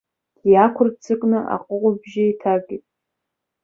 [0.51, 2.85] Иақәырццакны аҟыгәбжьы еиҭагеит.